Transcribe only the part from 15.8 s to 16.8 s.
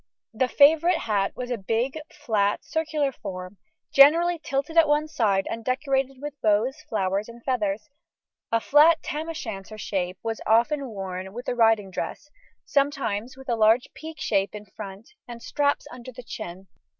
under the chin.